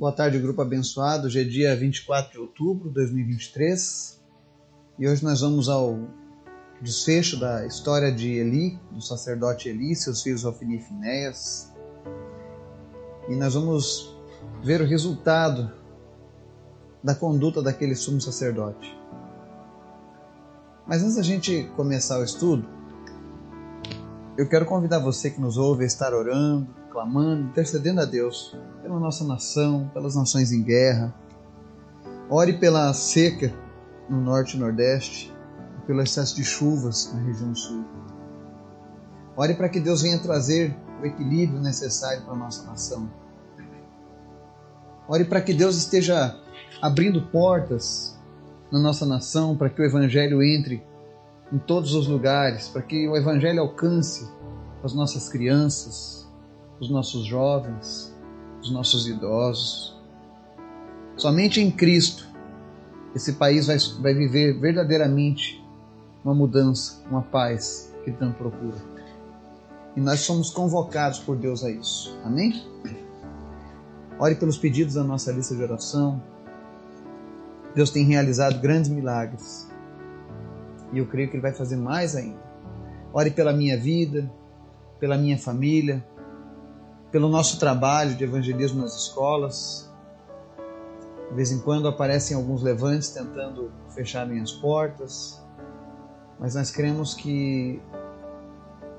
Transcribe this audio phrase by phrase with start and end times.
[0.00, 1.26] Boa tarde, grupo abençoado.
[1.26, 4.18] Hoje é dia 24 de outubro de 2023
[4.98, 6.08] e hoje nós vamos ao
[6.80, 11.70] desfecho da história de Eli, do sacerdote Eli, seus filhos Ofni e Finéias.
[13.28, 14.16] E nós vamos
[14.64, 15.70] ver o resultado
[17.04, 18.98] da conduta daquele sumo sacerdote.
[20.86, 22.66] Mas antes da gente começar o estudo,
[24.38, 28.98] eu quero convidar você que nos ouve a estar orando, clamando, intercedendo a Deus pela
[28.98, 31.14] nossa nação, pelas nações em guerra.
[32.28, 33.52] Ore pela seca
[34.08, 35.32] no norte e nordeste,
[35.86, 37.84] pelo excesso de chuvas na região sul.
[39.36, 43.10] Ore para que Deus venha trazer o equilíbrio necessário para a nossa nação.
[45.08, 46.38] Ore para que Deus esteja
[46.80, 48.18] abrindo portas
[48.70, 50.84] na nossa nação para que o Evangelho entre
[51.52, 54.28] em todos os lugares, para que o Evangelho alcance
[54.84, 56.19] as nossas crianças,
[56.80, 58.12] os nossos jovens,
[58.62, 59.94] os nossos idosos.
[61.16, 62.26] Somente em Cristo
[63.14, 65.62] esse país vai, vai viver verdadeiramente
[66.24, 68.76] uma mudança, uma paz que tanto procura.
[69.96, 72.16] E nós somos convocados por Deus a isso.
[72.24, 72.64] Amém?
[74.18, 76.22] Ore pelos pedidos da nossa lista de oração.
[77.74, 79.68] Deus tem realizado grandes milagres.
[80.92, 82.38] E eu creio que Ele vai fazer mais ainda.
[83.12, 84.30] Ore pela minha vida,
[85.00, 86.04] pela minha família,
[87.10, 89.90] pelo nosso trabalho de evangelismo nas escolas.
[91.28, 95.40] De vez em quando aparecem alguns levantes tentando fechar minhas portas,
[96.38, 97.80] mas nós cremos que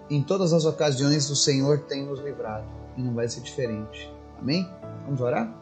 [0.09, 2.65] em todas as ocasiões o Senhor tem nos livrado
[2.97, 4.13] e não vai ser diferente.
[4.39, 4.69] Amém?
[5.05, 5.53] Vamos orar?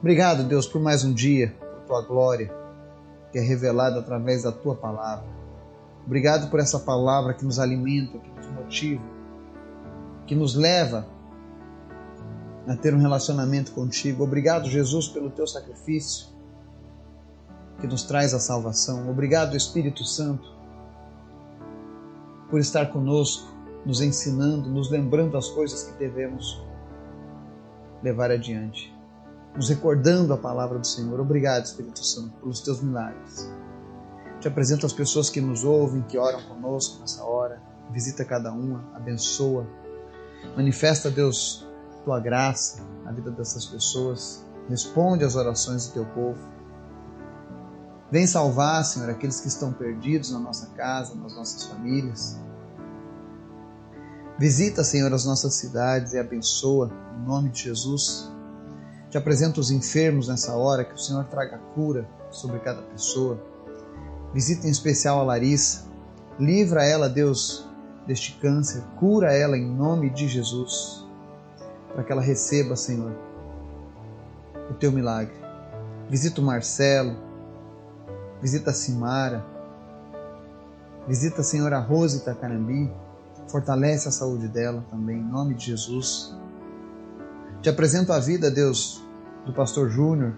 [0.00, 2.66] Obrigado, Deus, por mais um dia, por tua glória
[3.30, 5.26] que é revelada através da tua palavra.
[6.06, 9.02] Obrigado por essa palavra que nos alimenta, que nos motiva,
[10.26, 11.06] que nos leva
[12.66, 14.24] a ter um relacionamento contigo.
[14.24, 16.28] Obrigado, Jesus, pelo teu sacrifício
[17.80, 19.08] que nos traz a salvação.
[19.10, 20.50] Obrigado, Espírito Santo,
[22.50, 23.46] por estar conosco,
[23.84, 26.60] nos ensinando, nos lembrando as coisas que devemos
[28.02, 28.94] levar adiante,
[29.54, 31.20] nos recordando a palavra do Senhor.
[31.20, 33.48] Obrigado, Espírito Santo, pelos teus milagres.
[34.40, 37.60] Te apresento as pessoas que nos ouvem, que oram conosco nessa hora.
[37.90, 39.66] Visita cada uma, abençoa.
[40.56, 41.65] Manifesta, Deus,
[42.06, 44.44] tua graça na vida dessas pessoas.
[44.68, 46.38] Responde às orações do teu povo.
[48.12, 52.38] Vem salvar, Senhor, aqueles que estão perdidos na nossa casa, nas nossas famílias.
[54.38, 58.30] Visita, Senhor, as nossas cidades e abençoa, em nome de Jesus.
[59.10, 63.42] Te apresento os enfermos nessa hora, que o Senhor traga cura sobre cada pessoa.
[64.32, 65.86] Visita em especial a Larissa.
[66.38, 67.68] Livra ela, Deus,
[68.06, 68.84] deste câncer.
[68.96, 71.05] Cura ela em nome de Jesus
[71.96, 73.10] para que ela receba, Senhor,
[74.70, 75.32] o teu milagre.
[76.10, 77.16] Visita o Marcelo,
[78.38, 79.42] visita a Simara,
[81.08, 82.92] visita, Senhor, a Rose Itacarambi,
[83.48, 86.36] fortalece a saúde dela também, em nome de Jesus.
[87.62, 89.02] Te apresento a vida, Deus,
[89.46, 90.34] do pastor Júnior.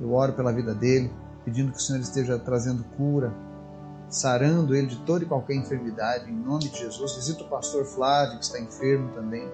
[0.00, 1.12] Eu oro pela vida dele,
[1.44, 3.34] pedindo que o Senhor esteja trazendo cura,
[4.08, 7.16] sarando ele de toda e qualquer enfermidade, em nome de Jesus.
[7.16, 9.50] Visita o pastor Flávio, que está enfermo também.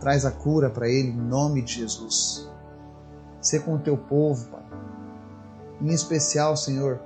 [0.00, 2.48] Traz a cura para ele em nome de Jesus.
[3.40, 4.62] Ser com o teu povo, Pai.
[5.80, 7.00] Em especial, Senhor,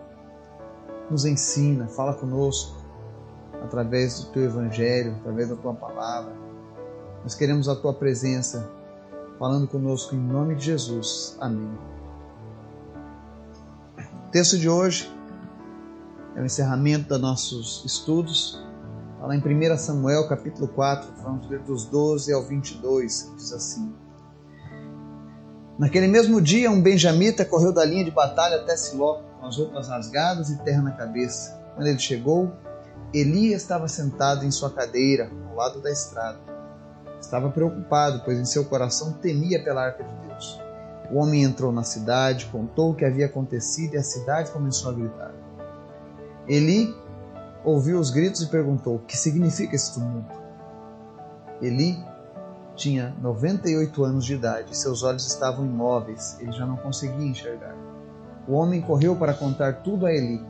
[1.11, 2.77] nos ensina, fala conosco
[3.63, 6.33] através do teu evangelho, através da tua palavra.
[7.23, 8.71] Nós queremos a tua presença
[9.39, 11.37] falando conosco em nome de Jesus.
[11.41, 11.79] Amém.
[14.29, 15.13] O texto de hoje
[16.37, 18.63] é o encerramento dos nossos estudos
[19.27, 23.93] lá em 1 Samuel capítulo 4, vamos ler dos 12 ao 22, diz assim.
[25.79, 29.89] Naquele mesmo dia, um benjamita correu da linha de batalha até Siló, com as roupas
[29.89, 31.59] rasgadas e terra na cabeça.
[31.75, 32.53] Quando ele chegou,
[33.13, 36.39] Eli estava sentado em sua cadeira, ao lado da estrada.
[37.21, 40.61] Estava preocupado, pois em seu coração temia pela arca de Deus.
[41.11, 44.95] O homem entrou na cidade, contou o que havia acontecido e a cidade começou a
[44.95, 45.33] gritar.
[46.47, 46.95] Eli
[47.65, 50.41] ouviu os gritos e perguntou: O que significa esse tumulto?
[51.61, 52.03] Eli
[52.75, 57.77] tinha 98 anos de idade, seus olhos estavam imóveis, ele já não conseguia enxergar.
[58.49, 60.43] O homem correu para contar tudo a Eli.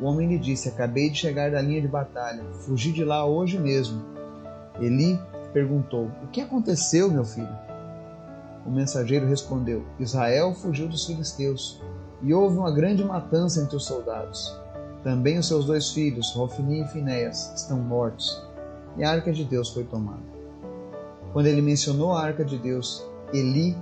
[0.00, 3.58] O homem lhe disse: Acabei de chegar da linha de batalha, fugi de lá hoje
[3.58, 4.02] mesmo.
[4.80, 5.20] Eli
[5.52, 7.66] perguntou: O que aconteceu, meu filho?
[8.64, 11.82] O mensageiro respondeu: Israel fugiu dos filisteus
[12.22, 14.56] e houve uma grande matança entre os soldados.
[15.06, 18.44] Também os seus dois filhos, Rofni e Finéias, estão mortos,
[18.96, 20.18] e a arca de Deus foi tomada.
[21.32, 23.78] Quando ele mencionou a arca de Deus, Eli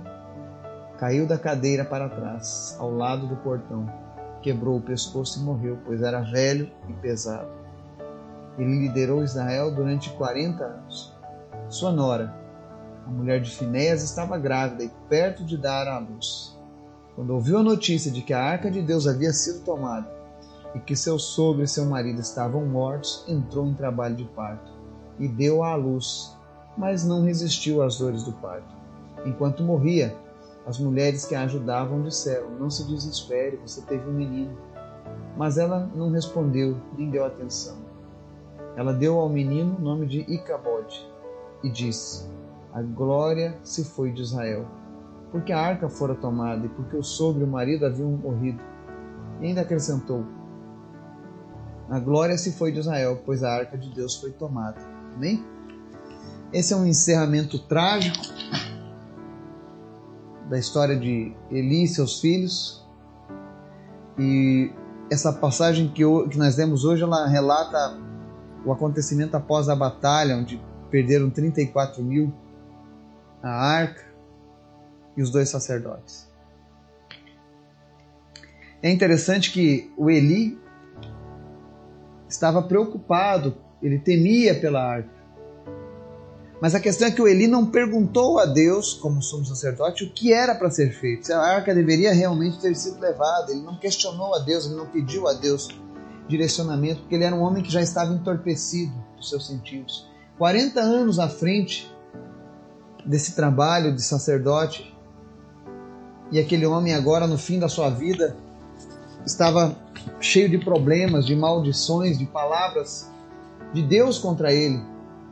[0.99, 3.91] caiu da cadeira para trás, ao lado do portão,
[4.43, 7.49] quebrou o pescoço e morreu, pois era velho e pesado.
[8.59, 11.11] Ele liderou Israel durante 40 anos.
[11.69, 12.35] Sua nora,
[13.03, 16.55] a mulher de Finéas, estava grávida e perto de dar à luz.
[17.15, 20.13] Quando ouviu a notícia de que a arca de Deus havia sido tomada
[20.75, 24.71] e que seu sogro e seu marido estavam mortos, entrou em trabalho de parto
[25.17, 26.35] e deu à luz,
[26.77, 28.75] mas não resistiu às dores do parto.
[29.25, 30.15] Enquanto morria,
[30.67, 34.55] as mulheres que a ajudavam disseram: Não se desespere, você teve um menino.
[35.37, 37.77] Mas ela não respondeu, nem deu atenção.
[38.75, 41.09] Ela deu ao menino o nome de Icabode
[41.63, 42.29] e disse:
[42.73, 44.65] A glória se foi de Israel
[45.35, 48.63] porque a arca fora tomada e porque o sogro e o marido haviam morrido.
[49.41, 50.23] E ainda acrescentou:
[51.89, 54.81] A glória se foi de Israel, pois a arca de Deus foi tomada.
[55.15, 55.43] Amém?
[56.51, 58.17] Esse é um encerramento trágico
[60.49, 62.83] da história de Eli e seus filhos.
[64.17, 64.71] E
[65.11, 67.97] essa passagem que, que nós lemos hoje, ela relata
[68.65, 72.33] o acontecimento após a batalha, onde perderam 34 mil
[73.43, 74.05] a arca
[75.15, 76.27] e os dois sacerdotes.
[78.81, 80.59] É interessante que o Eli
[82.35, 85.15] estava preocupado, ele temia pela arca.
[86.61, 90.09] Mas a questão é que o Eli não perguntou a Deus, como sumo sacerdote, o
[90.11, 91.27] que era para ser feito.
[91.27, 93.51] Se a arca deveria realmente ter sido levada.
[93.51, 95.67] Ele não questionou a Deus, ele não pediu a Deus
[96.27, 100.09] direcionamento, porque ele era um homem que já estava entorpecido dos seus sentidos.
[100.37, 101.91] 40 anos à frente
[103.05, 104.95] desse trabalho de sacerdote,
[106.31, 108.35] e aquele homem, agora no fim da sua vida,
[109.23, 109.77] estava
[110.19, 113.09] cheio de problemas, de maldições, de palavras
[113.73, 114.81] de Deus contra ele,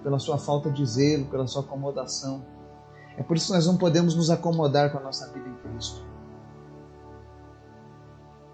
[0.03, 2.45] pela sua falta de zelo, pela sua acomodação.
[3.17, 6.03] É por isso que nós não podemos nos acomodar com a nossa vida em Cristo.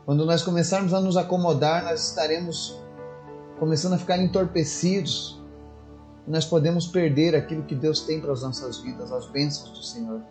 [0.05, 2.79] Quando nós começarmos a nos acomodar, nós estaremos
[3.59, 5.41] começando a ficar entorpecidos.
[6.27, 10.21] Nós podemos perder aquilo que Deus tem para as nossas vidas, as bênçãos do Senhor.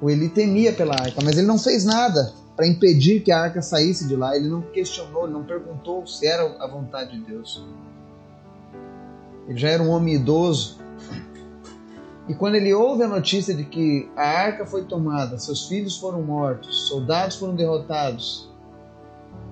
[0.00, 3.62] O Eli temia pela arca, mas ele não fez nada para impedir que a arca
[3.62, 4.36] saísse de lá.
[4.36, 7.64] Ele não questionou, ele não perguntou se era a vontade de Deus.
[9.48, 10.80] Ele já era um homem idoso.
[12.28, 16.22] E quando ele ouve a notícia de que a arca foi tomada, seus filhos foram
[16.22, 18.48] mortos, soldados foram derrotados,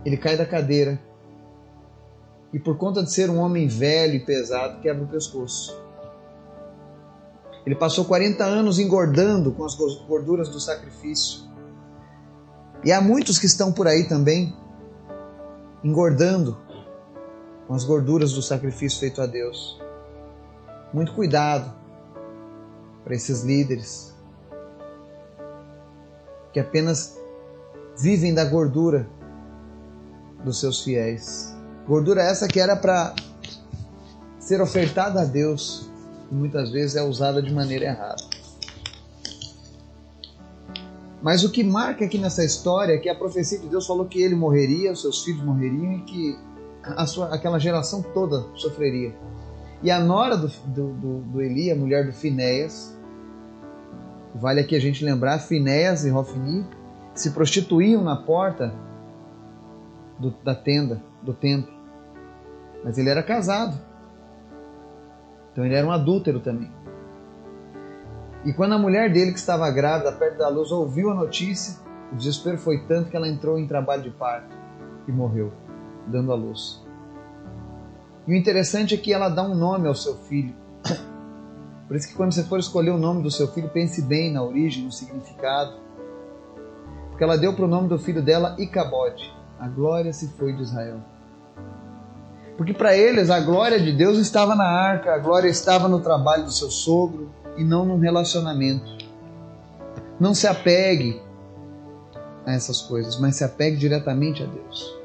[0.04, 1.00] ele cai da cadeira
[2.52, 5.76] e, por conta de ser um homem velho e pesado, quebra o pescoço.
[7.64, 11.49] Ele passou 40 anos engordando com as gorduras do sacrifício.
[12.84, 14.56] E há muitos que estão por aí também
[15.84, 16.58] engordando
[17.66, 19.80] com as gorduras do sacrifício feito a Deus.
[20.92, 21.72] Muito cuidado
[23.04, 24.14] para esses líderes
[26.52, 27.16] que apenas
[27.98, 29.08] vivem da gordura
[30.44, 31.54] dos seus fiéis.
[31.86, 33.14] Gordura essa que era para
[34.38, 35.88] ser ofertada a Deus
[36.30, 38.29] e muitas vezes é usada de maneira errada.
[41.22, 44.22] Mas o que marca aqui nessa história é que a profecia de Deus falou que
[44.22, 46.38] ele morreria, os seus filhos morreriam e que
[47.06, 49.14] sua, aquela geração toda sofreria.
[49.82, 52.96] E a nora do, do, do, do Eli, a mulher do Finéias,
[54.34, 56.66] vale aqui a gente lembrar, Finéias e Rofni
[57.14, 58.72] se prostituíam na porta
[60.18, 61.72] do, da tenda, do templo.
[62.82, 63.78] Mas ele era casado.
[65.52, 66.70] Então ele era um adúltero também.
[68.44, 71.78] E quando a mulher dele, que estava grávida, perto da luz, ouviu a notícia,
[72.10, 74.56] o desespero foi tanto que ela entrou em trabalho de parto
[75.06, 75.52] e morreu,
[76.06, 76.82] dando a luz.
[78.26, 80.54] E o interessante é que ela dá um nome ao seu filho.
[81.86, 84.42] Por isso que quando você for escolher o nome do seu filho, pense bem na
[84.42, 85.74] origem, no significado.
[87.10, 89.34] Porque ela deu para o nome do filho dela Icabode.
[89.58, 91.00] A glória se foi de Israel.
[92.56, 96.44] Porque para eles a glória de Deus estava na arca, a glória estava no trabalho
[96.44, 98.98] do seu sogro e não no relacionamento.
[100.18, 101.20] Não se apegue
[102.46, 105.00] a essas coisas, mas se apegue diretamente a Deus.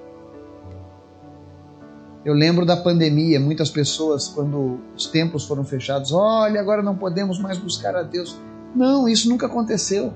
[2.23, 7.39] Eu lembro da pandemia, muitas pessoas, quando os templos foram fechados, olha, agora não podemos
[7.39, 8.35] mais buscar a Deus.
[8.75, 10.11] Não, isso nunca aconteceu.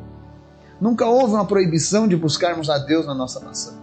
[0.82, 3.76] Nunca houve uma proibição de buscarmos a Deus na nossa nação.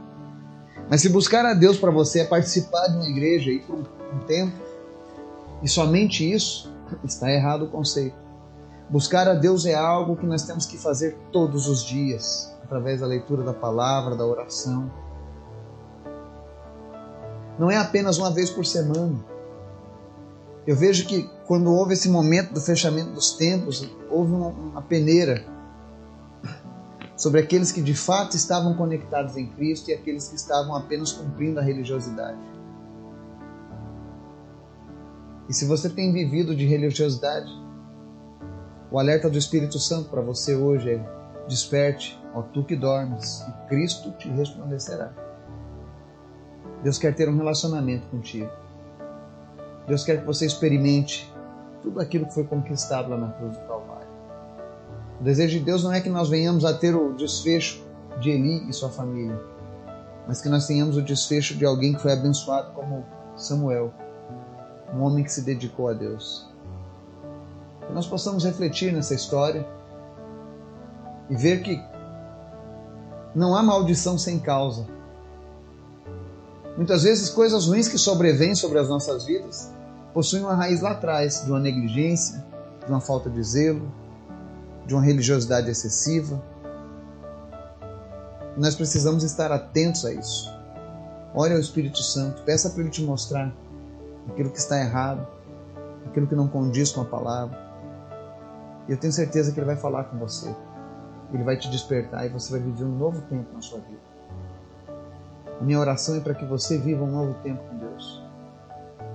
[0.91, 4.19] Mas se buscar a Deus para você é participar de uma igreja e por um
[4.27, 4.57] tempo,
[5.63, 6.73] e somente isso,
[7.05, 8.26] está errado o conceito.
[8.89, 13.07] Buscar a Deus é algo que nós temos que fazer todos os dias, através da
[13.07, 14.91] leitura da palavra, da oração.
[17.59, 19.19] Não é apenas uma vez por semana.
[20.65, 25.45] Eu vejo que quando houve esse momento do fechamento dos tempos, houve uma, uma peneira
[27.17, 31.59] sobre aqueles que de fato estavam conectados em Cristo e aqueles que estavam apenas cumprindo
[31.59, 32.39] a religiosidade.
[35.49, 37.49] E se você tem vivido de religiosidade,
[38.97, 41.07] o alerta do Espírito Santo para você hoje é:
[41.47, 45.13] desperte, ó tu que dormes, e Cristo te resplandecerá.
[46.83, 48.51] Deus quer ter um relacionamento contigo.
[49.87, 51.31] Deus quer que você experimente
[51.83, 54.09] tudo aquilo que foi conquistado lá na cruz do Calvário.
[55.21, 57.87] O desejo de Deus não é que nós venhamos a ter o desfecho
[58.19, 59.39] de Eli e sua família,
[60.27, 63.05] mas que nós tenhamos o desfecho de alguém que foi abençoado como
[63.37, 63.93] Samuel,
[64.95, 66.49] um homem que se dedicou a Deus.
[67.87, 69.67] Que nós possamos refletir nessa história
[71.29, 71.83] e ver que
[73.35, 74.87] não há maldição sem causa.
[76.77, 79.71] Muitas vezes coisas ruins que sobrevêm sobre as nossas vidas
[80.13, 82.45] possuem uma raiz lá atrás de uma negligência,
[82.85, 83.93] de uma falta de zelo,
[84.87, 86.43] de uma religiosidade excessiva.
[88.57, 90.51] Nós precisamos estar atentos a isso.
[91.35, 93.53] Ore ao Espírito Santo, peça para ele te mostrar
[94.29, 95.27] aquilo que está errado,
[96.07, 97.66] aquilo que não condiz com a palavra.
[98.89, 100.55] E eu tenho certeza que ele vai falar com você.
[101.33, 104.07] Ele vai te despertar e você vai viver um novo tempo na sua vida.
[105.61, 108.23] A minha oração é para que você viva um novo tempo com Deus.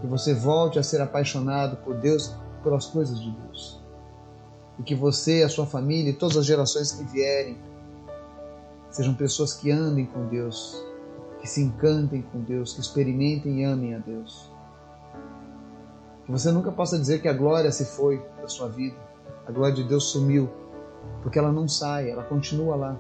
[0.02, 3.80] Que você volte a ser apaixonado por Deus, pelas coisas de Deus.
[4.80, 7.58] E que você, a sua família e todas as gerações que vierem
[8.90, 10.84] sejam pessoas que andem com Deus,
[11.40, 14.52] que se encantem com Deus, que experimentem e amem a Deus.
[16.26, 18.98] Que você nunca possa dizer que a glória se foi da sua vida,
[19.52, 20.50] a glória de Deus sumiu,
[21.22, 22.98] porque ela não sai, ela continua lá.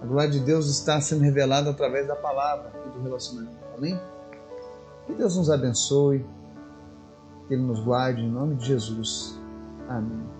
[0.00, 3.56] A glória de Deus está sendo revelada através da palavra e do relacionamento.
[3.76, 4.00] Amém?
[5.04, 6.24] Que Deus nos abençoe,
[7.48, 9.36] que Ele nos guarde em nome de Jesus.
[9.88, 10.35] Amém.